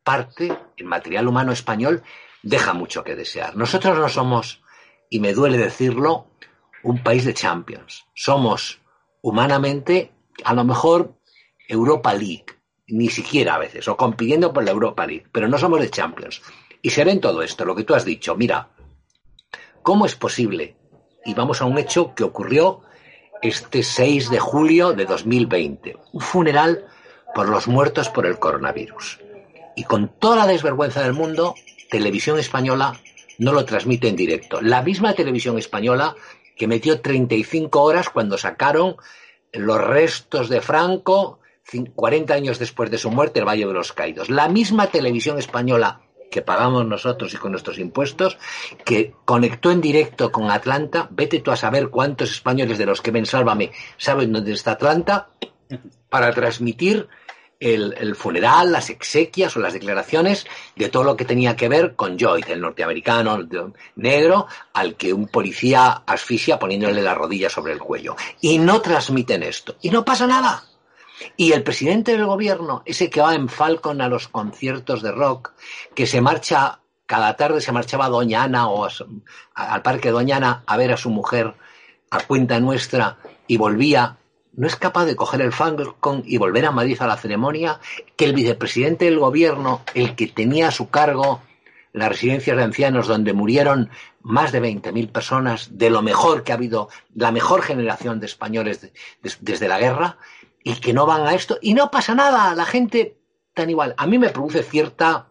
[0.03, 2.03] parte, el material humano español
[2.41, 3.55] deja mucho que desear.
[3.55, 4.61] Nosotros no somos,
[5.09, 6.27] y me duele decirlo,
[6.83, 8.05] un país de champions.
[8.13, 8.79] Somos
[9.21, 10.11] humanamente,
[10.43, 11.13] a lo mejor,
[11.67, 12.45] Europa League,
[12.87, 16.41] ni siquiera a veces, o compitiendo por la Europa League, pero no somos de champions.
[16.81, 18.35] Y se ve en todo esto, lo que tú has dicho.
[18.35, 18.69] Mira,
[19.89, 20.75] ¿cómo es posible?
[21.25, 22.81] Y vamos a un hecho que ocurrió
[23.41, 26.85] este 6 de julio de 2020, un funeral
[27.33, 29.19] por los muertos por el coronavirus
[29.75, 31.55] y con toda la desvergüenza del mundo,
[31.89, 32.99] Televisión Española
[33.39, 34.61] no lo transmite en directo.
[34.61, 36.15] La misma Televisión Española
[36.55, 38.95] que metió 35 horas cuando sacaron
[39.53, 41.39] los restos de Franco
[41.95, 44.29] 40 años después de su muerte, el Valle de los Caídos.
[44.29, 48.37] La misma Televisión Española que pagamos nosotros y con nuestros impuestos,
[48.85, 51.07] que conectó en directo con Atlanta.
[51.11, 55.29] Vete tú a saber cuántos españoles de los que ven Sálvame saben dónde está Atlanta
[56.09, 57.07] para transmitir
[57.59, 62.17] el, funeral, las exequias o las declaraciones de todo lo que tenía que ver con
[62.17, 63.37] Joyce, el norteamericano
[63.95, 68.15] negro, al que un policía asfixia poniéndole la rodilla sobre el cuello.
[68.41, 69.75] Y no transmiten esto.
[69.81, 70.63] Y no pasa nada.
[71.37, 75.53] Y el presidente del gobierno, ese que va en Falcon a los conciertos de rock,
[75.95, 78.87] que se marcha, cada tarde se marchaba a Doña Ana o
[79.53, 81.55] al parque Doña Ana a ver a su mujer
[82.11, 84.17] a cuenta nuestra y volvía
[84.53, 87.79] no es capaz de coger el Falcon y volver a Madrid a la ceremonia,
[88.17, 91.41] que el vicepresidente del gobierno, el que tenía a su cargo
[91.93, 93.89] las residencias de ancianos donde murieron
[94.21, 98.91] más de 20.000 personas, de lo mejor que ha habido, la mejor generación de españoles
[99.39, 100.17] desde la guerra,
[100.63, 103.17] y que no van a esto, y no pasa nada, la gente
[103.53, 103.93] tan igual.
[103.97, 105.27] A mí me produce cierta,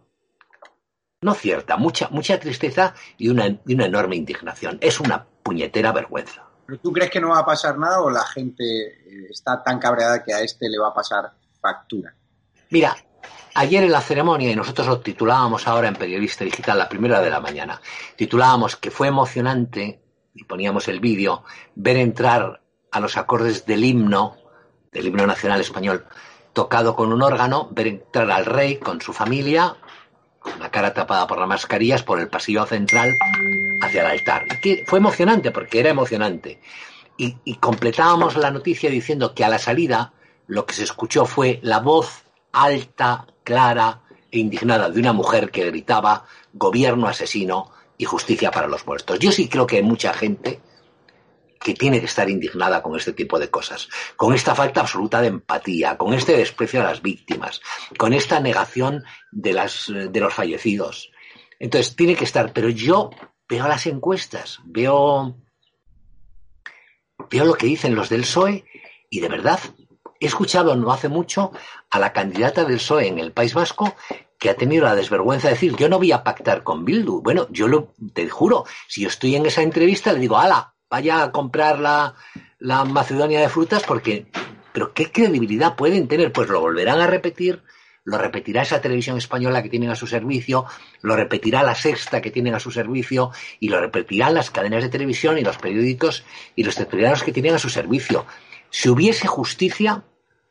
[1.21, 4.79] no cierta, mucha, mucha tristeza y una, y una enorme indignación.
[4.81, 6.45] Es una puñetera vergüenza.
[6.67, 9.79] ¿Pero tú crees que no va a pasar nada o la gente eh, está tan
[9.79, 12.15] cabreada que a este le va a pasar factura?
[12.71, 12.95] Mira,
[13.55, 17.31] ayer en la ceremonia, y nosotros lo titulábamos ahora en Periodista Digital, la primera de
[17.31, 17.81] la mañana,
[18.17, 20.03] titulábamos que fue emocionante,
[20.35, 22.61] y poníamos el vídeo, ver entrar
[22.93, 24.37] a los acordes del himno,
[24.93, 26.07] del himno nacional español,
[26.53, 29.77] tocado con un órgano, ver entrar al rey con su familia,
[30.39, 33.15] con la cara tapada por las mascarillas, por el pasillo central
[33.83, 34.47] hacia el altar.
[34.61, 36.61] que fue emocionante porque era emocionante.
[37.17, 40.13] Y, y completábamos la noticia diciendo que a la salida
[40.47, 45.67] lo que se escuchó fue la voz alta, clara e indignada de una mujer que
[45.67, 49.19] gritaba gobierno asesino y justicia para los muertos.
[49.19, 50.61] Yo sí creo que hay mucha gente
[51.59, 55.29] que tiene que estar indignada con este tipo de cosas, con esta falta absoluta de
[55.29, 57.61] empatía, con este desprecio a las víctimas,
[57.97, 61.11] con esta negación de, las, de los fallecidos.
[61.59, 63.11] Entonces, tiene que estar, pero yo
[63.49, 65.37] veo las encuestas, veo,
[67.31, 68.65] veo lo que dicen los del PSOE
[69.11, 69.59] y de verdad
[70.21, 71.53] he escuchado no hace mucho
[71.91, 73.95] a la candidata del PSOE en el País Vasco
[74.39, 77.23] que ha tenido la desvergüenza de decir yo no voy a pactar con Bildu.
[77.23, 81.23] Bueno, yo lo, te juro, si yo estoy en esa entrevista le digo, ala, vaya
[81.23, 82.15] a comprar la,
[82.85, 84.27] Macedonia de frutas porque,
[84.73, 86.33] pero ¿qué credibilidad pueden tener?
[86.33, 87.63] Pues lo volverán a repetir
[88.09, 90.65] lo repetirá esa televisión española que tienen a su servicio,
[91.03, 94.89] lo repetirá la sexta que tienen a su servicio y lo repetirán las cadenas de
[94.89, 96.25] televisión y los periódicos
[96.57, 98.25] y los tertulianos que tienen a su servicio.
[98.71, 100.05] Si hubiese justicia,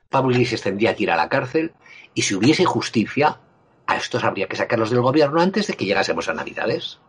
[0.10, 1.74] Pablo Iglesias tendría que ir a la cárcel
[2.14, 3.40] y si hubiese justicia,
[3.88, 7.00] a estos habría que sacarlos del gobierno antes de que llegásemos a Navidades.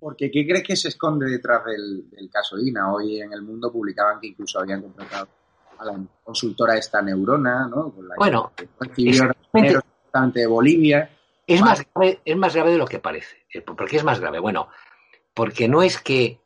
[0.00, 2.92] Porque ¿qué crees que se esconde detrás del, caso Dina?
[2.92, 5.28] Hoy en el mundo publicaban que incluso habían contratado
[5.78, 7.94] a la consultora esta Neurona, ¿no?
[8.16, 8.52] bueno,
[10.32, 11.10] de Bolivia.
[11.46, 13.36] Es más, grave, es más grave de lo que parece.
[13.52, 14.38] Eh, ¿Por qué es más grave?
[14.38, 14.68] Bueno,
[15.34, 16.40] porque no es que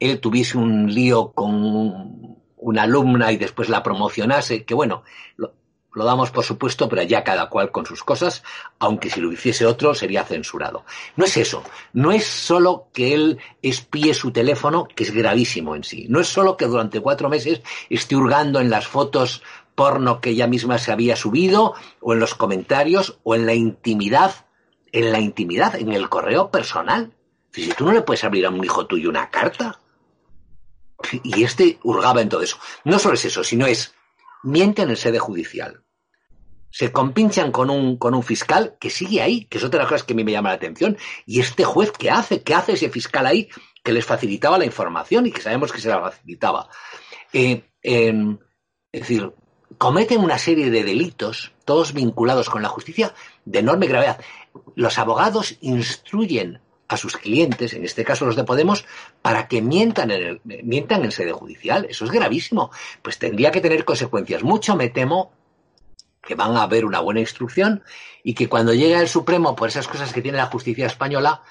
[0.00, 5.04] él tuviese un lío con una alumna y después la promocionase, que bueno,
[5.36, 5.54] lo,
[5.94, 8.42] damos por supuesto, pero ya cada cual con sus cosas,
[8.78, 10.84] aunque si lo hiciese otro sería censurado.
[11.16, 11.62] No es eso,
[11.92, 16.28] no es solo que él espíe su teléfono, que es gravísimo en sí, no es
[16.28, 17.60] solo que durante cuatro meses
[17.90, 19.42] esté hurgando en las fotos
[19.74, 24.46] porno que ella misma se había subido, o en los comentarios, o en la intimidad,
[24.92, 27.12] en la intimidad, en el correo personal.
[27.52, 29.78] Si tú no le puedes abrir a un hijo tuyo una carta,
[31.22, 32.58] y este hurgaba en todo eso.
[32.84, 33.94] No solo es eso, sino es
[34.42, 35.84] mienten en sede judicial.
[36.70, 39.90] Se compinchan con un, con un fiscal que sigue ahí, que es otra de las
[39.90, 40.96] cosas que a mí me llama la atención.
[41.26, 42.42] Y este juez, ¿qué hace?
[42.42, 43.48] ¿Qué hace ese fiscal ahí
[43.84, 46.68] que les facilitaba la información y que sabemos que se la facilitaba?
[47.32, 49.32] Eh, es decir,
[49.78, 54.20] cometen una serie de delitos, todos vinculados con la justicia, de enorme gravedad.
[54.74, 56.60] Los abogados instruyen
[56.92, 58.84] a sus clientes, en este caso los de Podemos,
[59.22, 61.86] para que mientan en, mientan en sede judicial.
[61.88, 62.70] Eso es gravísimo.
[63.02, 64.42] Pues tendría que tener consecuencias.
[64.42, 65.32] Mucho me temo
[66.22, 67.82] que van a haber una buena instrucción
[68.22, 71.42] y que cuando llegue el Supremo por esas cosas que tiene la justicia española,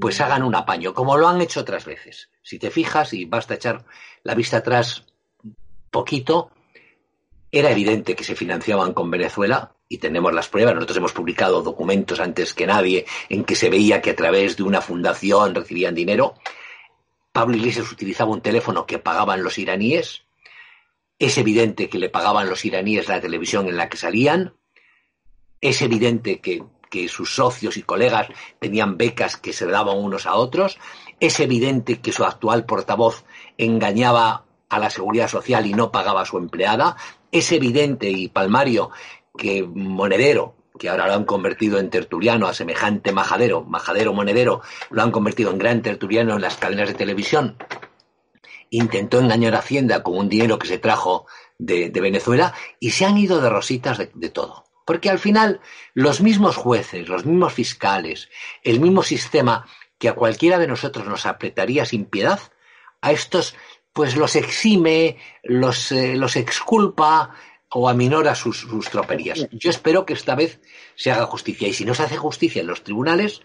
[0.00, 2.30] pues hagan un apaño, como lo han hecho otras veces.
[2.42, 3.84] Si te fijas y basta echar
[4.22, 5.04] la vista atrás
[5.90, 6.50] poquito,
[7.52, 10.74] era evidente que se financiaban con Venezuela y tenemos las pruebas.
[10.74, 14.64] Nosotros hemos publicado documentos antes que nadie en que se veía que a través de
[14.64, 16.34] una fundación recibían dinero.
[17.32, 20.24] Pablo Iglesias utilizaba un teléfono que pagaban los iraníes.
[21.18, 24.54] Es evidente que le pagaban los iraníes la televisión en la que salían.
[25.60, 28.28] Es evidente que, que sus socios y colegas
[28.58, 30.78] tenían becas que se daban unos a otros.
[31.20, 33.24] Es evidente que su actual portavoz
[33.56, 36.96] engañaba a la seguridad social y no pagaba a su empleada.
[37.32, 38.90] Es evidente y palmario
[39.36, 45.02] que Monedero, que ahora lo han convertido en tertuliano a semejante majadero, majadero monedero, lo
[45.02, 47.56] han convertido en gran tertuliano en las cadenas de televisión,
[48.70, 51.26] intentó engañar a Hacienda con un dinero que se trajo
[51.58, 54.64] de, Venezuela y se han ido de rositas de, de todo.
[54.84, 55.60] Porque al final
[55.94, 58.28] los mismos jueces, los mismos fiscales,
[58.62, 59.66] el mismo sistema
[59.98, 62.40] que a cualquiera de nosotros nos apretaría sin piedad,
[63.00, 63.54] a estos
[63.96, 67.30] pues los exime, los, eh, los exculpa,
[67.70, 69.48] o aminora sus, sus troperías.
[69.52, 70.60] Yo espero que esta vez
[70.96, 71.66] se haga justicia.
[71.66, 73.40] Y si no se hace justicia en los tribunales,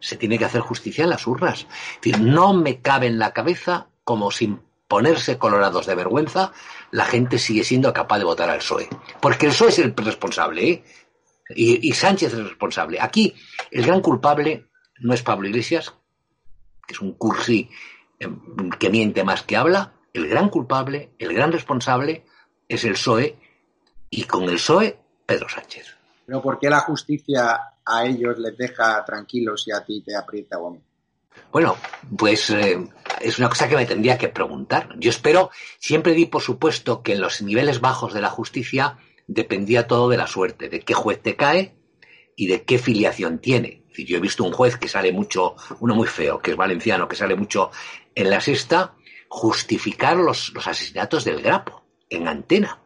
[0.00, 1.60] se tiene que hacer justicia en las urnas.
[1.60, 6.52] Es decir, no me cabe en la cabeza como sin ponerse colorados de vergüenza,
[6.90, 8.90] la gente sigue siendo capaz de votar al PSOE.
[9.22, 10.84] Porque el PSOE es el responsable, ¿eh?
[11.56, 13.00] y, y, Sánchez es el responsable.
[13.00, 13.34] Aquí
[13.70, 14.68] el gran culpable
[15.00, 15.94] no es Pablo Iglesias,
[16.86, 17.70] que es un cursi
[18.18, 19.93] em, que miente más que habla.
[20.14, 22.24] El gran culpable, el gran responsable
[22.68, 23.36] es el PSOE
[24.10, 24.96] y con el PSOE,
[25.26, 25.96] Pedro Sánchez.
[26.24, 30.58] Pero ¿por qué la justicia a ellos les deja tranquilos y a ti te aprieta
[30.58, 30.80] o a mí?
[31.50, 31.76] Bueno,
[32.16, 32.78] pues eh,
[33.20, 34.94] es una cosa que me tendría que preguntar.
[34.98, 35.50] Yo espero,
[35.80, 40.16] siempre di por supuesto que en los niveles bajos de la justicia dependía todo de
[40.16, 41.74] la suerte, de qué juez te cae
[42.36, 43.82] y de qué filiación tiene.
[43.96, 47.16] yo he visto un juez que sale mucho, uno muy feo, que es valenciano, que
[47.16, 47.72] sale mucho
[48.14, 48.94] en la sexta,
[49.34, 52.78] justificar los, los asesinatos del Grapo en antena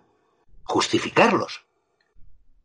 [0.64, 1.64] justificarlos.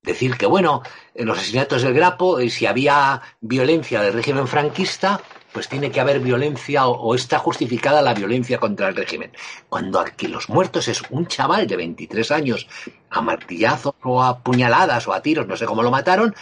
[0.01, 5.21] Decir que, bueno, en los asesinatos del Grapo, y si había violencia del régimen franquista,
[5.51, 9.31] pues tiene que haber violencia o, está justificada la violencia contra el régimen.
[9.67, 12.67] Cuando aquí los muertos es un chaval de 23 años,
[13.09, 16.33] a martillazos o a puñaladas o a tiros, no sé cómo lo mataron,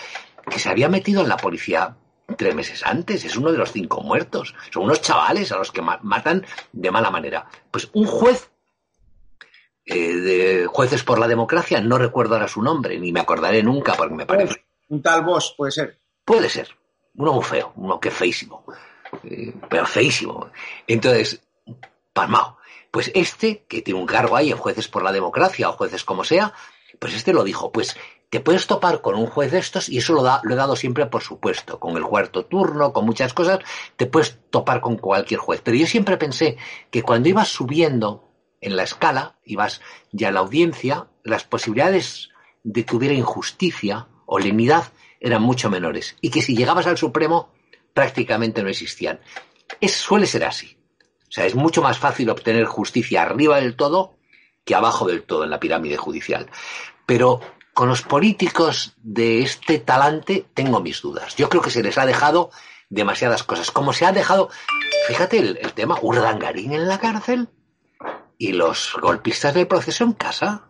[0.50, 1.98] que se había metido en la policía
[2.38, 4.56] tres meses antes, es uno de los cinco muertos.
[4.72, 7.48] Son unos chavales a los que matan de mala manera.
[7.70, 8.50] Pues un juez
[9.86, 13.94] eh, de Jueces por la Democracia, no recuerdo ahora su nombre, ni me acordaré nunca
[13.94, 14.64] porque me parece.
[14.90, 15.98] Un tal Bosch, puede ser.
[16.24, 16.70] Puede ser.
[17.16, 18.64] Uno muy feo, uno que feísimo.
[19.24, 20.50] Eh, pero feísimo.
[20.88, 21.42] Entonces,
[22.14, 22.58] palmao.
[22.92, 26.24] Pues este, que tiene un cargo ahí en Jueces por la Democracia o jueces como
[26.24, 26.54] sea,
[27.00, 27.72] pues este lo dijo.
[27.72, 27.98] Pues
[28.32, 30.76] te puedes topar con un juez de estos, y eso lo, da, lo he dado
[30.76, 33.60] siempre por supuesto, con el cuarto turno, con muchas cosas,
[33.98, 35.62] te puedes topar con cualquier juez.
[35.64, 36.58] Pero yo siempre pensé
[36.90, 42.30] que cuando ibas subiendo en la escala y vas ya a la audiencia, las posibilidades
[42.64, 44.08] de que hubiera injusticia
[44.40, 47.52] limidad eran mucho menores y que si llegabas al Supremo
[47.94, 49.20] prácticamente no existían.
[49.80, 50.78] Es, suele ser así.
[51.28, 54.18] O sea, es mucho más fácil obtener justicia arriba del todo
[54.64, 56.50] que abajo del todo en la pirámide judicial.
[57.06, 57.42] Pero
[57.74, 61.36] con los políticos de este talante tengo mis dudas.
[61.36, 62.52] Yo creo que se les ha dejado
[62.90, 63.72] demasiadas cosas.
[63.72, 64.50] Como se ha dejado,
[65.08, 67.50] fíjate el, tema, Urdangarín en la cárcel
[68.38, 70.68] y los golpistas del proceso en casa.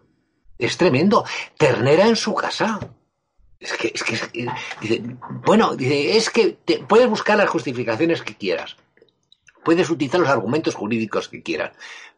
[0.57, 1.25] Es tremendo.
[1.57, 2.79] Ternera en su casa.
[3.59, 4.47] Es que, es que,
[4.81, 5.03] dice,
[5.45, 8.75] bueno, dice, es que puedes buscar las justificaciones que quieras.
[9.63, 11.71] Puedes utilizar los argumentos jurídicos que quieras,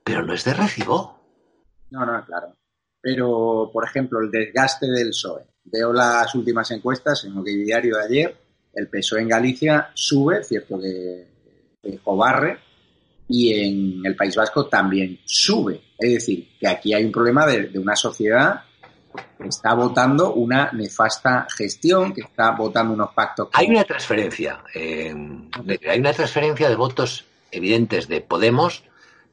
[0.04, 1.20] pero no es de recibo.
[1.90, 2.56] No, no, claro.
[3.04, 5.44] Pero, por ejemplo, el desgaste del PSOE.
[5.66, 8.38] Veo las últimas encuestas en el diario de ayer.
[8.74, 11.28] El PSOE en Galicia sube, cierto que,
[11.84, 12.60] que cobarre,
[13.28, 15.82] y en el País Vasco también sube.
[16.00, 18.62] Es decir, que aquí hay un problema de, de una sociedad
[19.38, 23.50] que está votando una nefasta gestión, que está votando unos pactos.
[23.52, 25.14] Hay una transferencia, eh,
[25.90, 28.84] hay una transferencia de votos evidentes de Podemos,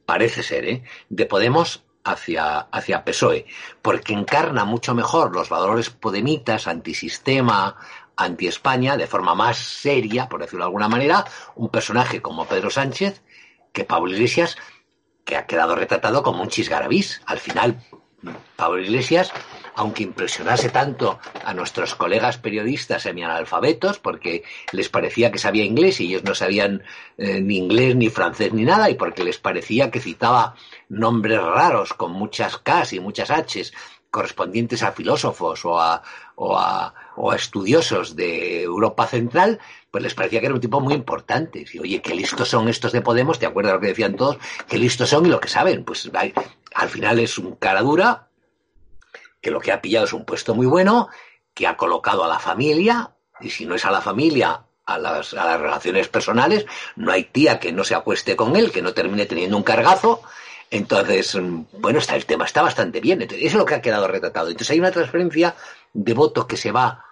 [0.04, 0.82] parece ser, ¿eh?
[1.08, 3.46] de Podemos hacia, hacia PSOE,
[3.82, 7.76] porque encarna mucho mejor los valores podemitas, antisistema,
[8.16, 13.22] anti-España, de forma más seria, por decirlo de alguna manera, un personaje como Pedro Sánchez,
[13.72, 14.56] que Pablo Iglesias,
[15.24, 17.22] que ha quedado retratado como un chisgarabís.
[17.26, 17.80] Al final,
[18.56, 19.32] Pablo Iglesias
[19.74, 26.06] aunque impresionase tanto a nuestros colegas periodistas semianalfabetos, porque les parecía que sabía inglés y
[26.06, 26.82] ellos no sabían
[27.18, 30.54] eh, ni inglés, ni francés, ni nada, y porque les parecía que citaba
[30.88, 33.72] nombres raros con muchas Ks y muchas Hs
[34.10, 36.02] correspondientes a filósofos o a,
[36.34, 39.60] o a, o a estudiosos de Europa Central,
[39.90, 41.64] pues les parecía que era un tipo muy importante.
[41.72, 44.38] Y, oye, qué listos son estos de Podemos, ¿te acuerdas lo que decían todos?
[44.68, 45.84] Qué listos son y lo que saben.
[45.84, 46.10] Pues
[46.74, 48.29] al final es un cara dura,
[49.40, 51.08] que lo que ha pillado es un puesto muy bueno,
[51.54, 55.34] que ha colocado a la familia, y si no es a la familia, a las,
[55.34, 56.66] a las relaciones personales,
[56.96, 60.22] no hay tía que no se acueste con él, que no termine teniendo un cargazo.
[60.70, 61.36] Entonces,
[61.72, 63.22] bueno, está el tema, está bastante bien.
[63.22, 64.48] eso es lo que ha quedado retratado.
[64.48, 65.56] Entonces hay una transferencia
[65.92, 67.04] de voto que se va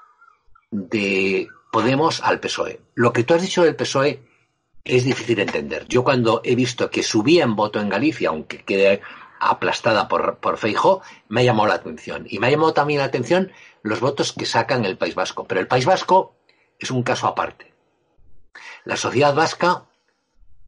[0.71, 2.81] de Podemos al PSOE.
[2.95, 4.23] Lo que tú has dicho del PSOE
[4.85, 5.87] es difícil de entender.
[5.87, 9.03] Yo cuando he visto que subía en voto en Galicia, aunque quede
[9.41, 12.27] aplastada por, por Feijó, me ha llamado la atención.
[12.29, 13.53] Y me ha llamado también la atención
[13.83, 15.47] los votos que sacan el País Vasco.
[15.47, 16.37] Pero el País Vasco
[16.79, 17.75] es un caso aparte.
[18.85, 19.85] La sociedad vasca,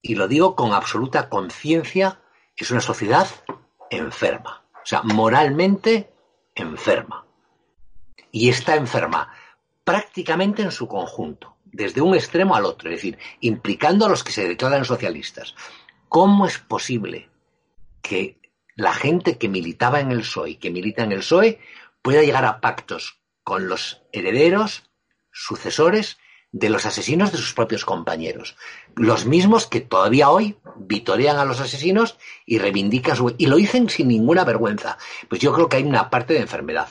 [0.03, 2.21] y lo digo con absoluta conciencia,
[2.57, 3.27] es una sociedad
[3.91, 4.65] enferma.
[4.75, 6.13] O sea, moralmente
[6.55, 7.27] enferma.
[8.31, 9.33] Y está enferma
[9.85, 14.33] prácticamente en su conjunto, desde un extremo al otro, es decir, implicando a los que
[14.33, 15.55] se declaran socialistas.
[16.09, 17.29] ¿Cómo es posible
[18.03, 18.40] que
[18.81, 21.61] la gente que militaba en el PSOE que milita en el PSOE
[22.01, 24.91] pueda llegar a pactos con los herederos,
[25.31, 26.17] sucesores
[26.53, 28.57] de los asesinos de sus propios compañeros.
[28.97, 33.35] Los mismos que todavía hoy vitorean a los asesinos y reivindican su...
[33.37, 34.97] y lo dicen sin ninguna vergüenza.
[35.29, 36.89] Pues yo creo que hay una parte de enfermedad.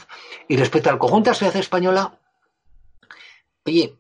[0.48, 2.20] Y respecto al conjunto de la sociedad española,
[3.66, 3.96] oye,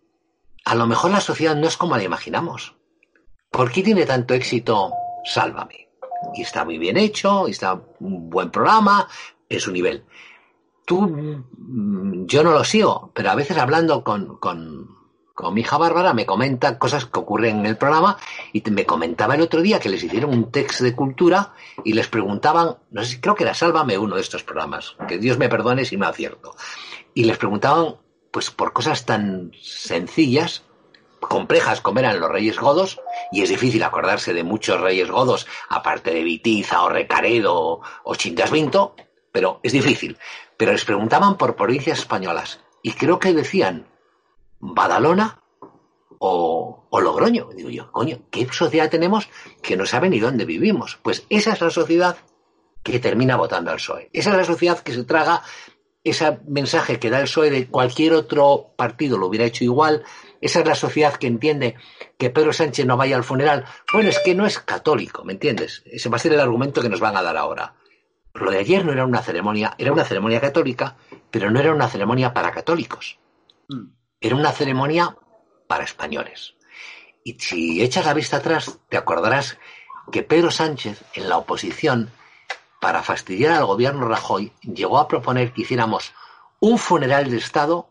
[0.63, 2.75] a lo mejor la sociedad no es como la imaginamos.
[3.49, 4.93] ¿Por qué tiene tanto éxito
[5.25, 5.88] Sálvame?
[6.33, 9.07] Y está muy bien hecho, y está un buen programa,
[9.47, 10.03] es su nivel.
[10.85, 14.97] Tú, mm, yo no lo sigo, pero a veces hablando con, con,
[15.33, 18.17] con mi hija Bárbara me comenta cosas que ocurren en el programa
[18.51, 22.07] y me comentaba el otro día que les hicieron un texto de cultura y les
[22.07, 25.85] preguntaban, no sé, creo que era Sálvame uno de estos programas, que Dios me perdone
[25.85, 26.55] si me acierto,
[27.13, 27.95] y les preguntaban
[28.31, 30.63] pues por cosas tan sencillas
[31.19, 32.99] complejas como eran los reyes godos,
[33.31, 38.95] y es difícil acordarse de muchos reyes godos, aparte de Vitiza o Recaredo o Chingasvinto,
[39.31, 40.17] pero es difícil.
[40.57, 43.87] Pero les preguntaban por provincias españolas, y creo que decían
[44.59, 45.39] Badalona
[46.19, 47.49] o, o Logroño.
[47.55, 49.29] Digo yo, coño, ¿qué sociedad tenemos
[49.61, 50.99] que no sabe ni dónde vivimos?
[51.01, 52.17] Pues esa es la sociedad
[52.83, 54.09] que termina votando al PSOE.
[54.13, 55.43] Esa es la sociedad que se traga
[56.03, 60.03] ese mensaje que da el PSOE de cualquier otro partido lo hubiera hecho igual,
[60.41, 61.75] esa es la sociedad que entiende
[62.17, 63.65] que Pedro Sánchez no vaya al funeral.
[63.91, 65.83] Bueno, es que no es católico, ¿me entiendes?
[65.85, 67.75] Ese va a ser el argumento que nos van a dar ahora.
[68.33, 70.95] Lo de ayer no era una ceremonia, era una ceremonia católica,
[71.31, 73.19] pero no era una ceremonia para católicos.
[73.67, 73.87] Mm.
[74.21, 75.17] Era una ceremonia
[75.67, 76.55] para españoles.
[77.23, 79.57] Y si echas la vista atrás, te acordarás
[80.11, 82.11] que Pedro Sánchez, en la oposición,
[82.79, 86.13] para fastidiar al gobierno Rajoy, llegó a proponer que hiciéramos
[86.59, 87.89] un funeral de Estado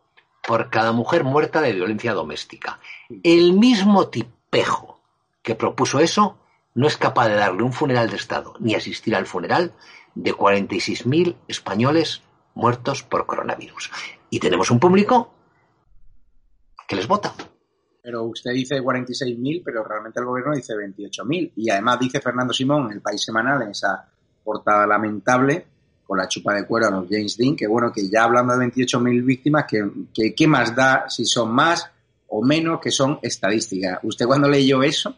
[0.49, 2.81] por cada mujer muerta de violencia doméstica.
[3.23, 4.99] El mismo tipejo
[5.43, 6.39] que propuso eso
[6.75, 9.75] no es capaz de darle un funeral de Estado ni asistir al funeral
[10.15, 12.23] de 46.000 españoles
[12.55, 13.91] muertos por coronavirus.
[14.31, 15.35] Y tenemos un público
[16.89, 17.35] que les vota.
[18.03, 21.53] Pero usted dice 46.000, pero realmente el gobierno dice 28.000.
[21.57, 24.09] Y además dice Fernando Simón en el País Semanal, en esa
[24.43, 25.67] portada lamentable,
[26.09, 28.67] con la chupa de cuero a los James Dean, que bueno, que ya hablando de
[28.67, 31.87] 28.000 víctimas, que, qué más da si son más
[32.29, 33.99] o menos, que son estadísticas.
[34.03, 35.15] Usted cuando leyó eso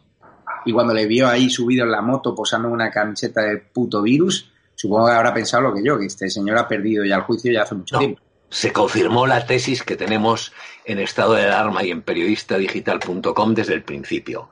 [0.65, 4.51] y cuando le vio ahí subido en la moto posando una camiseta de puto virus,
[4.75, 7.53] supongo que habrá pensado lo que yo, que este señor ha perdido ya el juicio
[7.53, 8.21] ya hace mucho tiempo
[8.51, 10.53] se confirmó la tesis que tenemos
[10.85, 14.51] en estado de alarma y en periodistadigital.com desde el principio,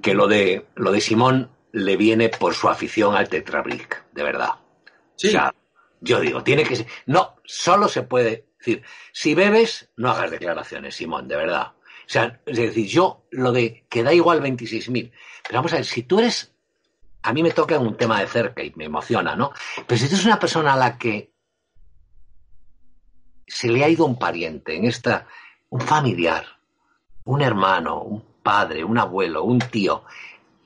[0.00, 4.50] que lo de, lo de Simón le viene por su afición al tetrabric, de verdad.
[5.16, 5.28] Sí.
[5.28, 5.54] O sea,
[6.00, 10.94] yo digo, tiene que ser, no, solo se puede decir, si bebes, no hagas declaraciones,
[10.94, 11.72] Simón, de verdad.
[11.72, 15.84] O sea, es decir, yo lo de que da igual 26.000, pero vamos a ver,
[15.84, 16.52] si tú eres,
[17.22, 19.52] a mí me toca un tema de cerca y me emociona, ¿no?
[19.86, 21.32] Pero si tú eres una persona a la que
[23.46, 25.26] se le ha ido un pariente, en esta,
[25.68, 26.46] un familiar,
[27.24, 30.04] un hermano, un padre, un abuelo, un tío,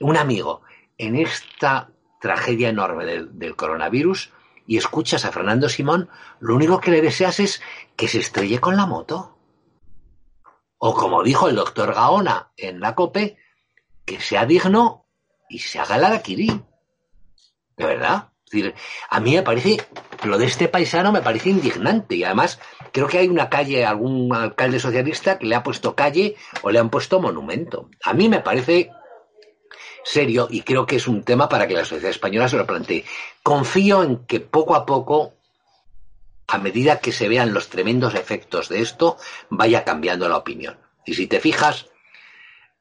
[0.01, 0.63] un amigo,
[0.99, 4.33] en esta tragedia enorme del, coronavirus
[4.67, 6.09] y escuchas a Fernando Simón,
[6.41, 7.61] lo único que le deseas es
[7.97, 9.37] que se estrelle con la moto.
[10.79, 13.37] O como dijo el doctor Gaona en la COPE,
[14.05, 15.07] que sea digno
[15.49, 16.63] y se haga el araquirí.
[17.77, 18.31] De verdad.
[18.47, 18.75] Es decir,
[19.09, 19.79] a mí me parece,
[20.25, 22.61] lo de este paisano me parece indignante y además
[22.93, 26.79] creo que hay una calle, algún alcalde socialista que le ha puesto calle o le
[26.79, 27.89] han puesto monumento.
[28.05, 28.91] A mí me parece
[30.05, 33.05] serio y creo que es un tema para que la sociedad española se lo plantee.
[33.43, 35.35] Confío en que poco a poco,
[36.47, 39.17] a medida que se vean los tremendos efectos de esto,
[39.49, 40.79] vaya cambiando la opinión.
[41.07, 41.87] Y si te fijas,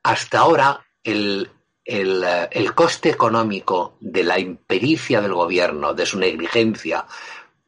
[0.03, 1.49] hasta ahora el,
[1.85, 7.05] el, el, coste económico de la impericia del gobierno, de su negligencia,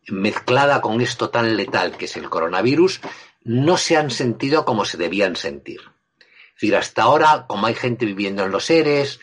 [0.07, 3.01] mezclada con esto tan letal que es el coronavirus,
[3.43, 5.81] no se han sentido como se debían sentir.
[6.19, 9.19] Es decir, hasta ahora, como hay gente viviendo en los seres,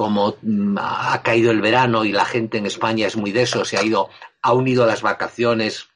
[0.00, 3.66] como mm, ha caído el verano y la gente en España es muy de eso,
[3.66, 4.08] se ha ido,
[4.40, 5.88] ha unido las vacaciones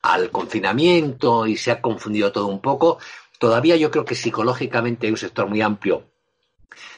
[0.00, 2.98] al confinamiento y se ha confundido todo un poco,
[3.40, 6.04] todavía yo creo que psicológicamente hay un sector muy amplio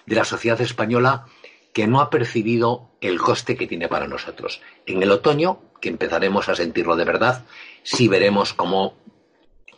[0.04, 1.28] de la sociedad española
[1.72, 4.60] que no ha percibido el coste que tiene para nosotros.
[4.84, 7.46] En el otoño, que empezaremos a sentirlo de verdad,
[7.82, 8.98] sí veremos cómo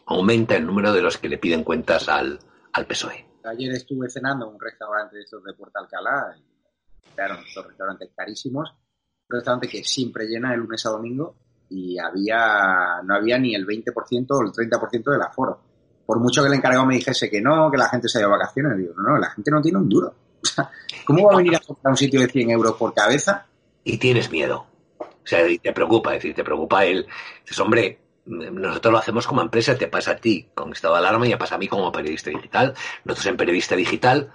[0.04, 2.40] aumenta el número de los que le piden cuentas al,
[2.72, 3.27] al PSOE.
[3.48, 8.11] Ayer estuve cenando en un restaurante de estos de Puerto Alcalá, y, claro, estos restaurantes
[8.14, 11.37] carísimos, un restaurante que siempre llena de lunes a domingo
[11.70, 15.68] y había no había ni el 20% o el 30% del aforo
[16.08, 18.30] por mucho que el encargado me dijese que no, que la gente se ha ido
[18.30, 20.14] a vacaciones, digo, no, no, la gente no tiene un duro.
[21.04, 23.46] ¿Cómo va a venir a comprar un sitio de 100 euros por cabeza?
[23.84, 24.64] Y tienes miedo.
[24.98, 27.06] O sea, te preocupa, es decir, te preocupa él.
[27.42, 31.26] Dices, hombre, nosotros lo hacemos como empresa, te pasa a ti con estado de alarma
[31.26, 32.74] y ya pasa a mí como periodista digital.
[33.04, 34.30] Nosotros en periodista digital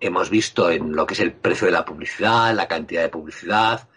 [0.00, 3.88] hemos visto en lo que es el precio de la publicidad, la cantidad de publicidad.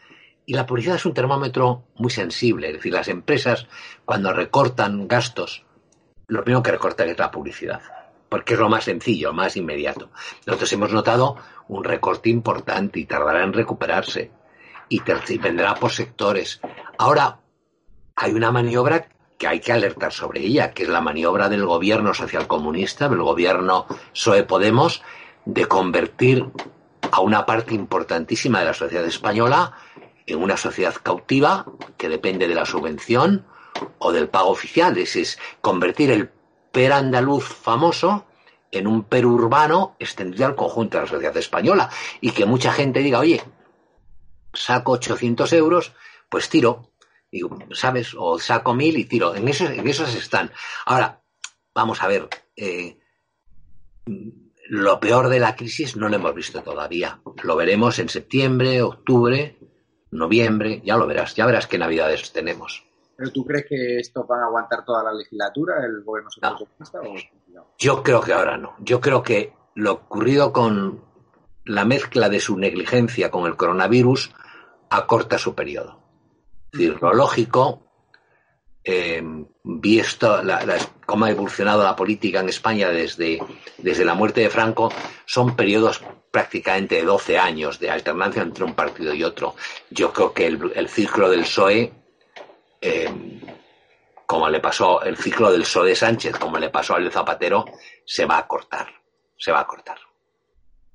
[0.45, 2.67] Y la publicidad es un termómetro muy sensible.
[2.67, 3.67] Es decir, las empresas
[4.05, 5.65] cuando recortan gastos
[6.31, 7.81] lo primero que recortar es la publicidad,
[8.29, 10.11] porque es lo más sencillo, más inmediato.
[10.45, 11.35] Nosotros hemos notado
[11.67, 14.31] un recorte importante y tardará en recuperarse
[14.87, 15.01] y
[15.39, 16.61] vendrá por sectores.
[16.97, 17.41] Ahora,
[18.15, 19.09] hay una maniobra
[19.41, 23.87] que hay que alertar sobre ella, que es la maniobra del gobierno socialcomunista, del gobierno
[24.13, 25.01] PSOE Podemos,
[25.45, 26.45] de convertir
[27.11, 29.73] a una parte importantísima de la sociedad española
[30.27, 31.65] en una sociedad cautiva
[31.97, 33.47] que depende de la subvención,
[33.97, 36.29] o del pago oficial, es, es convertir el
[36.71, 38.27] per andaluz famoso
[38.69, 41.89] en un per urbano extendido al conjunto de la sociedad española.
[42.21, 43.41] Y que mucha gente diga, oye,
[44.53, 45.93] saco 800 euros,
[46.29, 46.90] pues tiro,
[47.73, 48.13] ¿sabes?
[48.17, 49.35] O saco mil y tiro.
[49.35, 50.51] En esos, en esos están.
[50.85, 51.21] Ahora,
[51.73, 52.97] vamos a ver, eh,
[54.69, 57.19] lo peor de la crisis no lo hemos visto todavía.
[57.43, 59.57] Lo veremos en septiembre, octubre,
[60.11, 62.83] noviembre, ya lo verás, ya verás qué navidades tenemos.
[63.15, 66.99] ¿Pero tú crees que esto van a aguantar toda la legislatura, el gobierno socialista?
[67.77, 68.75] Yo creo que ahora no.
[68.79, 71.03] Yo creo que lo ocurrido con
[71.65, 74.33] la mezcla de su negligencia con el coronavirus
[74.89, 76.00] acorta su periodo.
[76.71, 77.83] Es decir, lo lógico,
[78.83, 79.21] eh,
[79.63, 80.41] visto
[81.05, 83.39] cómo ha evolucionado la política en España desde,
[83.77, 84.91] desde la muerte de Franco,
[85.25, 89.55] son periodos prácticamente de 12 años de alternancia entre un partido y otro.
[89.89, 91.91] Yo creo que el, ciclo del PSOE
[92.79, 93.41] eh,
[94.31, 97.65] como le pasó el ciclo del de Sánchez, como le pasó al Zapatero,
[98.05, 98.87] se va a cortar.
[99.37, 99.97] Se va a cortar.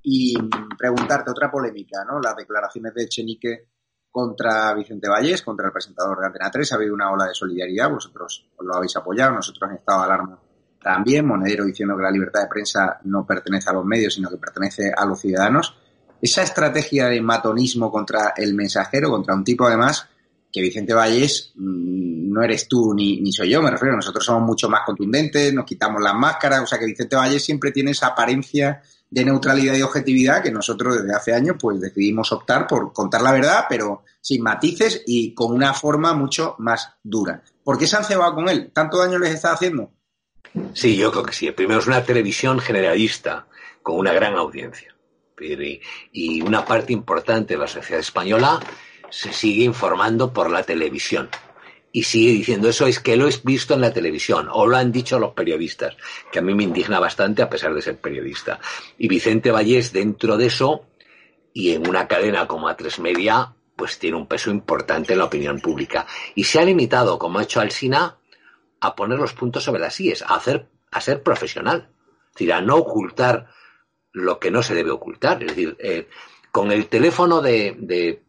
[0.03, 0.35] Y
[0.79, 2.19] preguntarte otra polémica, ¿no?
[2.19, 3.69] Las declaraciones de Echenique
[4.17, 7.91] contra Vicente Vallés, contra el presentador de Antena 3, ha habido una ola de solidaridad,
[7.91, 10.39] vosotros lo habéis apoyado, nosotros en estado alarma
[10.83, 14.39] también, Monedero diciendo que la libertad de prensa no pertenece a los medios, sino que
[14.39, 15.77] pertenece a los ciudadanos.
[16.23, 20.09] Esa estrategia de matonismo contra el mensajero, contra un tipo además
[20.51, 24.45] que Vicente Vallés mm, no eres tú ni, ni soy yo, me refiero, nosotros somos
[24.45, 28.07] mucho más contundentes, nos quitamos las máscaras, o sea que Vicente Vallés siempre tiene esa
[28.07, 33.23] apariencia de neutralidad y objetividad que nosotros desde hace años pues decidimos optar por contar
[33.23, 37.43] la verdad, pero sin matices y con una forma mucho más dura.
[37.63, 38.71] ¿Por qué se han cebado con él?
[38.73, 39.91] ¿Tanto daño les está haciendo?
[40.73, 41.51] Sí, yo creo que sí.
[41.53, 43.47] Primero es una televisión generalista
[43.83, 44.95] con una gran audiencia.
[46.13, 48.59] Y una parte importante de la sociedad española
[49.11, 51.29] se sigue informando por la televisión.
[51.97, 54.93] Y sigue diciendo eso, es que lo he visto en la televisión, o lo han
[54.93, 55.97] dicho los periodistas,
[56.31, 58.61] que a mí me indigna bastante a pesar de ser periodista.
[58.99, 60.85] Y Vicente Vallés, dentro de eso,
[61.55, 65.59] y en una cadena como A3 Media, pues tiene un peso importante en la opinión
[65.59, 66.07] pública.
[66.35, 68.19] Y se ha limitado, como ha hecho Alsina,
[68.79, 71.89] a poner los puntos sobre las IES, a, hacer, a ser profesional.
[72.27, 73.49] Es decir, a no ocultar
[74.13, 75.43] lo que no se debe ocultar.
[75.43, 76.09] Es decir, eh,
[76.53, 78.23] con el teléfono de, de,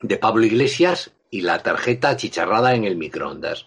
[0.00, 3.66] de, Pablo Iglesias y la tarjeta chicharrada en el microondas.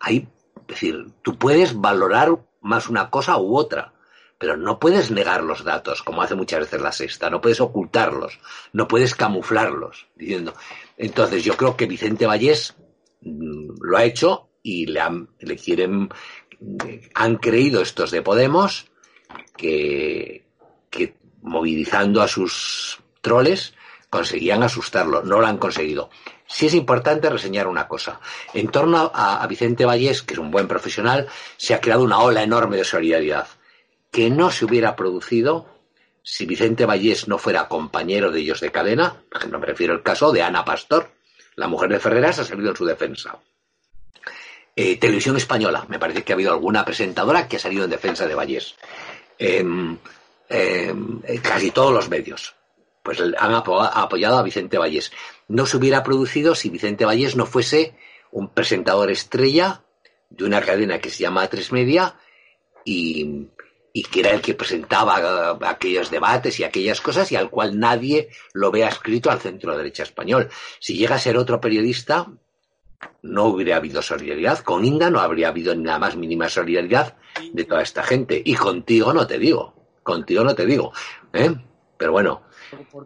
[0.00, 0.28] Ahí,
[0.62, 3.92] es decir, tú puedes valorar más una cosa u otra,
[4.38, 8.38] pero no puedes negar los datos, como hace muchas veces la sexta, no puedes ocultarlos,
[8.72, 10.54] no puedes camuflarlos, diciendo.
[10.96, 12.74] Entonces, yo creo que Vicente Vallés
[13.22, 16.10] mm, lo ha hecho y le, han, le quieren,
[17.14, 18.90] han creído estos de Podemos
[19.56, 20.46] que,
[20.90, 23.74] que movilizando a sus troles
[24.16, 25.22] conseguían asustarlo.
[25.22, 26.08] No lo han conseguido.
[26.46, 28.18] Sí es importante reseñar una cosa.
[28.54, 32.42] En torno a, Vicente Vallés, que es un buen profesional, se ha creado una ola
[32.42, 33.46] enorme de solidaridad
[34.10, 35.66] que no se hubiera producido
[36.22, 39.22] si Vicente Vallés no fuera compañero de ellos de cadena.
[39.28, 41.10] Por ejemplo, me refiero al caso de Ana Pastor.
[41.54, 43.38] La mujer de Ferreras ha salido en su defensa.
[44.74, 48.26] Eh, televisión española, me parece que ha habido alguna presentadora que ha salido en defensa
[48.26, 48.76] de Vallés.
[49.38, 49.64] Eh,
[50.48, 50.94] eh,
[51.42, 52.56] casi todos los medios
[53.06, 55.12] pues han apoyado a Vicente Vallés.
[55.46, 57.94] No se hubiera producido si Vicente Vallés no fuese
[58.32, 59.84] un presentador estrella
[60.28, 62.16] de una cadena que se llama Tres Media
[62.84, 63.46] y,
[64.10, 68.72] que era el que presentaba aquellos debates y aquellas cosas y al cual nadie lo
[68.72, 70.48] vea escrito al centro derecha español.
[70.80, 72.26] Si llega a ser otro periodista,
[73.22, 74.58] no hubiera habido solidaridad.
[74.64, 77.16] Con Inda no habría habido ni la más mínima solidaridad
[77.52, 78.42] de toda esta gente.
[78.44, 79.74] Y contigo no te digo.
[80.02, 80.92] Contigo no te digo.
[81.32, 81.54] ¿eh?
[81.96, 82.45] Pero bueno,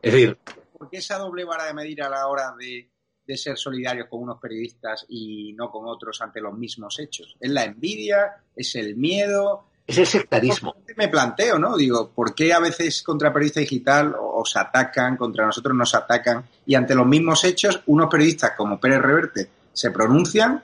[0.02, 0.38] es decir.
[0.76, 2.90] ¿Por qué esa doble vara de medir a la hora de,
[3.26, 7.36] de ser solidarios con unos periodistas y no con otros ante los mismos hechos?
[7.38, 8.42] ¿Es la envidia?
[8.56, 9.66] ¿Es el miedo?
[9.86, 10.76] Es el sectarismo.
[10.96, 11.76] Me planteo, ¿no?
[11.76, 16.74] Digo, ¿por qué a veces contra periodista digital os atacan, contra nosotros nos atacan y
[16.74, 20.62] ante los mismos hechos unos periodistas como Pérez Reverte se pronuncian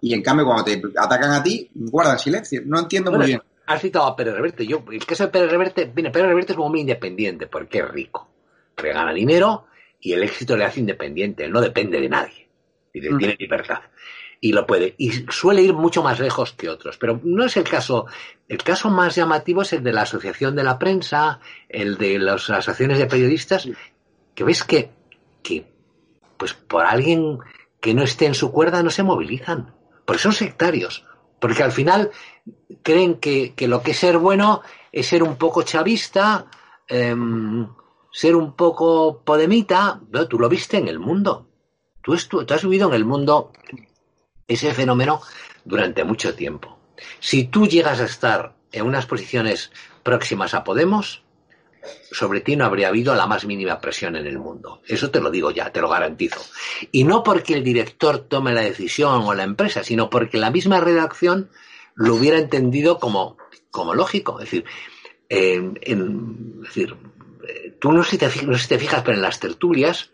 [0.00, 2.62] y en cambio cuando te atacan a ti guardan silencio.
[2.66, 3.42] No entiendo bueno, muy bien.
[3.66, 4.66] Has citado a Pérez Reverte.
[4.66, 7.88] Yo, el caso de Pérez Reverte, mira, Pérez Reverte es un hombre independiente porque es
[7.88, 8.28] rico.
[8.76, 9.66] Regala dinero
[10.00, 11.44] y el éxito le hace independiente.
[11.44, 12.48] Él no depende de nadie.
[12.92, 13.18] Tiene, mm.
[13.18, 13.80] tiene libertad.
[14.40, 14.94] Y lo puede.
[14.98, 16.98] Y suele ir mucho más lejos que otros.
[16.98, 18.06] Pero no es el caso.
[18.48, 22.50] El caso más llamativo es el de la Asociación de la Prensa, el de las
[22.50, 23.68] asociaciones de periodistas,
[24.34, 24.90] que ves que,
[25.42, 25.66] que
[26.36, 27.38] pues por alguien
[27.80, 29.74] que no esté en su cuerda no se movilizan.
[30.04, 31.04] Porque son sectarios.
[31.40, 32.10] Porque al final
[32.82, 34.62] creen que, que lo que es ser bueno
[34.92, 36.46] es ser un poco chavista,
[36.88, 37.14] eh,
[38.16, 40.00] ser un poco podemita.
[40.10, 41.50] No, tú lo viste en el mundo.
[42.00, 43.52] Tú, has vivido en el mundo
[44.48, 45.20] ese fenómeno
[45.66, 46.78] durante mucho tiempo.
[47.20, 49.70] Si tú llegas a estar en unas posiciones
[50.02, 51.24] próximas a Podemos,
[52.10, 54.80] sobre ti no habría habido la más mínima presión en el mundo.
[54.86, 56.40] Eso te lo digo ya, te lo garantizo.
[56.92, 60.80] Y no porque el director tome la decisión o la empresa, sino porque la misma
[60.80, 61.50] redacción
[61.94, 63.36] lo hubiera entendido como,
[63.70, 64.40] como lógico.
[64.40, 64.64] Es decir,
[65.28, 66.96] eh, en, decir
[67.80, 70.10] tú no si te, no si te fijas, pero en las tertulias,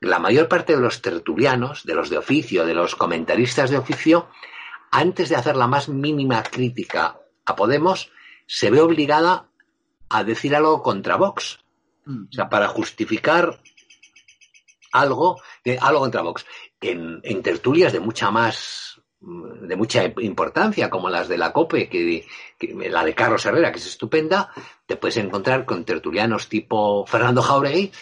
[0.00, 4.28] la mayor parte de los tertulianos, de los de oficio, de los comentaristas de oficio,
[4.90, 8.12] antes de hacer la más mínima crítica a Podemos,
[8.46, 9.48] se ve obligada
[10.08, 11.58] a decir algo contra Vox.
[12.06, 13.60] O sea, para justificar
[14.92, 15.40] algo,
[15.80, 16.46] algo contra Vox.
[16.80, 18.93] En, en, tertulias de mucha más,
[19.26, 22.26] de mucha importancia, como las de la COPE, que,
[22.58, 24.50] que, la de Carlos Herrera, que es estupenda,
[24.86, 27.92] te puedes encontrar con tertulianos tipo Fernando Jauregui,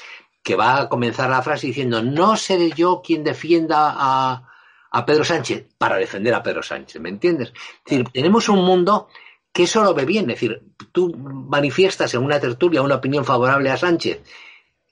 [0.42, 4.48] que va a comenzar la frase diciendo, no seré yo quien defienda a,
[4.90, 7.52] a Pedro Sánchez para defender a Pedro Sánchez, ¿me entiendes?
[7.54, 9.08] Es decir, tenemos un mundo
[9.52, 10.30] que eso lo ve bien.
[10.30, 14.22] Es decir, tú manifiestas en una tertulia una opinión favorable a Sánchez,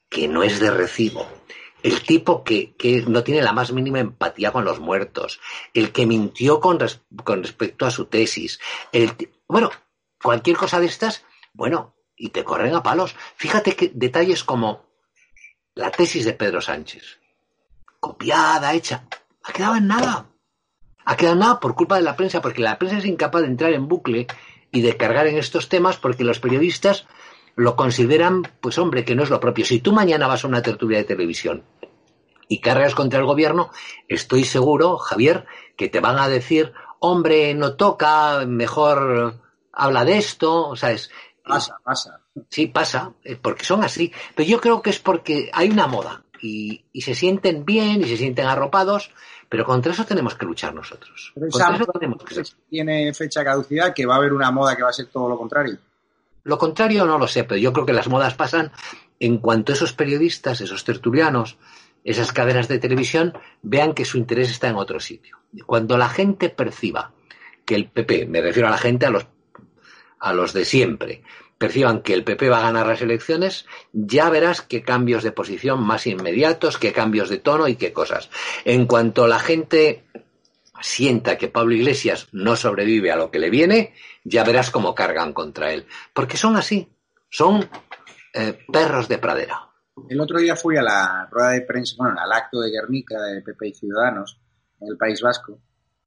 [0.08, 1.26] que no es de recibo,
[1.82, 5.40] el tipo que, que, no tiene la más mínima empatía con los muertos,
[5.74, 8.60] el que mintió con, res, con respecto a su tesis,
[8.92, 9.12] el,
[9.48, 9.70] bueno,
[10.22, 13.16] cualquier cosa de estas, bueno, y te corren a palos.
[13.36, 14.84] Fíjate que detalles como
[15.74, 17.18] la tesis de Pedro Sánchez,
[17.98, 19.04] copiada, hecha,
[19.42, 20.26] ha quedado en nada.
[21.04, 23.48] Ha quedado en nada por culpa de la prensa, porque la prensa es incapaz de
[23.48, 24.26] entrar en bucle
[24.70, 27.06] y de cargar en estos temas porque los periodistas
[27.56, 29.64] lo consideran, pues hombre, que no es lo propio.
[29.64, 31.64] Si tú mañana vas a una tertulia de televisión
[32.48, 33.70] y cargas contra el gobierno,
[34.08, 39.40] estoy seguro, Javier, que te van a decir, hombre, no toca, mejor
[39.72, 41.10] habla de esto, o sea, es,
[41.50, 42.20] Pasa, pasa.
[42.48, 44.12] Sí, pasa, eh, porque son así.
[44.34, 48.04] Pero yo creo que es porque hay una moda y, y se sienten bien y
[48.04, 49.10] se sienten arropados,
[49.48, 51.32] pero contra eso tenemos que luchar nosotros.
[51.34, 54.82] Contra eso tenemos que tiene fecha de caducidad, que va a haber una moda que
[54.82, 55.78] va a ser todo lo contrario.
[56.42, 58.72] Lo contrario no lo sé, pero yo creo que las modas pasan
[59.18, 61.58] en cuanto esos periodistas, esos tertulianos,
[62.04, 65.38] esas cadenas de televisión vean que su interés está en otro sitio.
[65.66, 67.12] Cuando la gente perciba
[67.64, 69.26] que el PP, me refiero a la gente, a los,
[70.18, 71.22] a los de siempre,
[71.58, 75.82] perciban que el PP va a ganar las elecciones, ya verás qué cambios de posición
[75.82, 78.30] más inmediatos, qué cambios de tono y qué cosas.
[78.64, 80.04] En cuanto la gente
[80.80, 85.32] sienta que Pablo Iglesias no sobrevive a lo que le viene, ya verás cómo cargan
[85.32, 85.86] contra él.
[86.12, 86.88] Porque son así,
[87.28, 87.68] son
[88.34, 89.70] eh, perros de pradera.
[90.08, 93.42] El otro día fui a la rueda de prensa, bueno, al acto de Guernica de
[93.42, 94.40] PP y Ciudadanos
[94.80, 95.60] en el País Vasco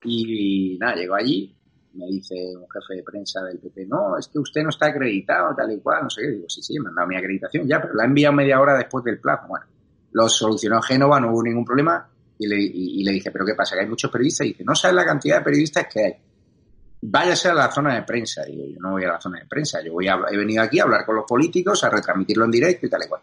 [0.04, 1.56] y nada, llegó allí,
[1.94, 5.56] me dice un jefe de prensa del PP, no, es que usted no está acreditado,
[5.56, 6.32] tal y cual, no sé qué.
[6.32, 8.78] Digo, sí, sí, me han dado mi acreditación ya, pero la he enviado media hora
[8.78, 9.48] después del plazo.
[9.48, 9.66] Bueno,
[10.12, 13.76] lo solucionó Génova, no hubo ningún problema y le, y, le dije, ¿pero qué pasa?
[13.76, 16.14] Que hay muchos periodistas y dice, no sabes la cantidad de periodistas que hay.
[17.02, 18.44] Váyase a la zona de prensa.
[18.46, 20.80] Digo, yo no voy a la zona de prensa, yo voy a, he venido aquí
[20.80, 23.22] a hablar con los políticos, a retransmitirlo en directo y tal y cual.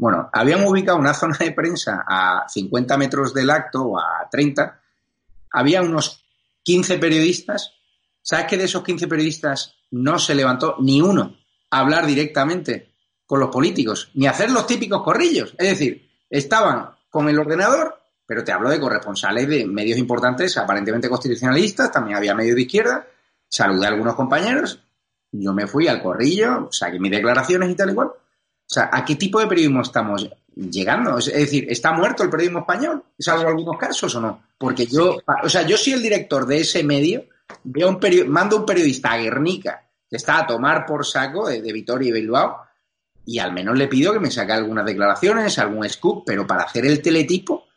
[0.00, 4.80] Bueno, habían ubicado una zona de prensa a 50 metros del acto o a 30.
[5.52, 6.24] Había unos
[6.62, 7.74] 15 periodistas.
[8.22, 11.36] ¿Sabes que de esos 15 periodistas no se levantó ni uno
[11.70, 12.94] a hablar directamente
[13.26, 15.54] con los políticos, ni a hacer los típicos corrillos?
[15.58, 17.99] Es decir, estaban con el ordenador,
[18.30, 23.04] pero te hablo de corresponsales de medios importantes, aparentemente constitucionalistas, también había medios de izquierda,
[23.48, 24.80] saludé a algunos compañeros,
[25.32, 28.06] yo me fui al corrillo, saqué mis declaraciones y tal y cual.
[28.06, 28.14] O
[28.64, 31.18] sea, ¿a qué tipo de periodismo estamos llegando?
[31.18, 33.02] Es decir, ¿está muerto el periodismo español?
[33.18, 34.44] ¿Es algo en algunos casos o no?
[34.56, 37.24] Porque yo, o sea, yo soy el director de ese medio,
[37.64, 41.72] veo un mando un periodista a Guernica, que está a tomar por saco de, de
[41.72, 42.60] Vitoria y Bilbao,
[43.26, 46.86] y al menos le pido que me saque algunas declaraciones, algún scoop, pero para hacer
[46.86, 47.69] el teletipo,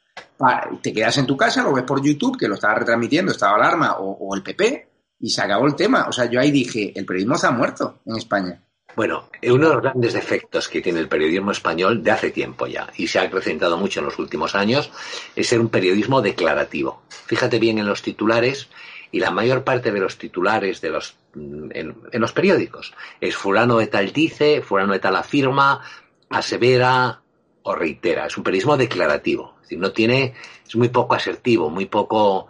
[0.82, 3.98] te quedas en tu casa, lo ves por YouTube, que lo estaba retransmitiendo, estaba Alarma
[4.00, 4.88] o, o el PP,
[5.20, 6.06] y se acabó el tema.
[6.10, 8.62] O sea, yo ahí dije, el periodismo está muerto en España.
[8.96, 12.88] Bueno, uno de los grandes defectos que tiene el periodismo español de hace tiempo ya,
[12.96, 14.92] y se ha acrecentado mucho en los últimos años,
[15.36, 17.02] es ser un periodismo declarativo.
[17.10, 18.70] Fíjate bien en los titulares,
[19.12, 23.78] y la mayor parte de los titulares de los, en, en los periódicos es fulano
[23.78, 25.82] de tal dice, fulano de tal afirma,
[26.30, 27.23] asevera
[27.64, 28.28] o reitera.
[28.28, 29.54] Es un periodismo declarativo.
[29.56, 30.34] Es decir, no tiene,
[30.68, 32.48] es muy poco asertivo, muy poco,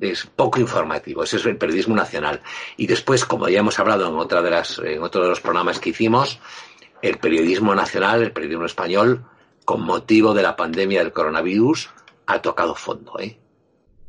[0.00, 1.22] es poco informativo.
[1.22, 2.42] Ese es el periodismo nacional.
[2.76, 5.78] Y después, como ya hemos hablado en otra de las, en otro de los programas
[5.78, 6.40] que hicimos,
[7.02, 9.24] el periodismo nacional, el periodismo español,
[9.64, 11.90] con motivo de la pandemia del coronavirus,
[12.26, 13.38] ha tocado fondo, ¿eh?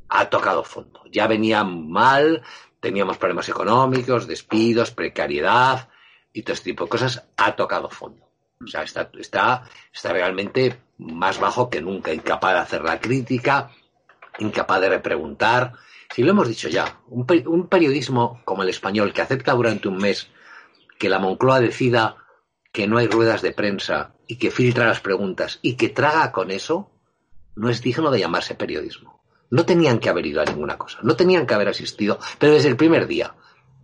[0.09, 1.03] Ha tocado fondo.
[1.11, 2.43] Ya venía mal,
[2.79, 5.89] teníamos problemas económicos, despidos, precariedad
[6.31, 7.27] y todo este tipo de cosas.
[7.35, 8.26] Ha tocado fondo.
[8.63, 13.71] O sea, está, está, está realmente más bajo que nunca, incapaz de hacer la crítica,
[14.39, 15.73] incapaz de repreguntar.
[16.13, 19.97] Si lo hemos dicho ya, un, un, periodismo como el español que acepta durante un
[19.97, 20.29] mes
[20.97, 22.17] que la Moncloa decida
[22.71, 26.51] que no hay ruedas de prensa y que filtra las preguntas y que traga con
[26.51, 26.91] eso,
[27.55, 29.21] no es digno de llamarse periodismo.
[29.49, 32.69] No tenían que haber ido a ninguna cosa, no tenían que haber asistido, pero desde
[32.69, 33.35] el primer día,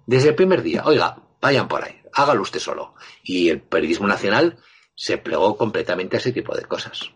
[0.05, 2.95] desde el primer día, oiga, vayan por ahí, hágalo usted solo.
[3.23, 4.57] Y el periodismo nacional
[4.95, 7.11] se plegó completamente a ese tipo de cosas.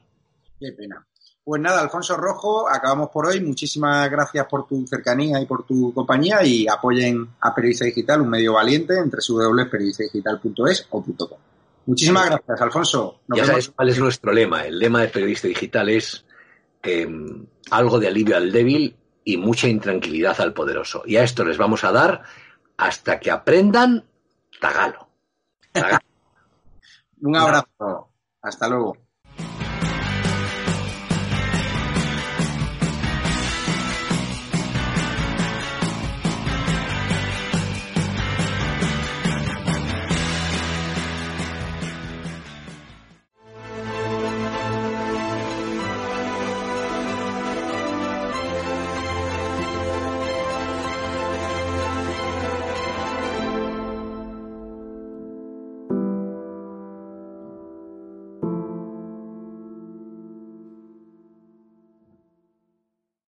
[0.60, 1.05] Qué pena.
[1.43, 3.39] Pues nada, Alfonso Rojo, acabamos por hoy.
[3.39, 8.29] Muchísimas gracias por tu cercanía y por tu compañía y apoyen a Periodista Digital, un
[8.29, 11.39] medio valiente, entre www.periodistadigital.es o .com.
[11.86, 13.21] Muchísimas gracias, Alfonso.
[13.27, 13.63] Nos ya vemos.
[13.63, 14.65] sabes cuál es nuestro lema.
[14.65, 16.25] El lema de Periodista Digital es
[16.83, 17.07] eh,
[17.71, 21.03] algo de alivio al débil y mucha intranquilidad al poderoso.
[21.05, 22.23] Y a esto les vamos a dar
[22.75, 24.03] hasta que aprendan
[24.60, 25.08] tagalo.
[25.72, 26.00] tagalo.
[27.22, 28.10] Un abrazo.
[28.41, 29.07] Hasta luego.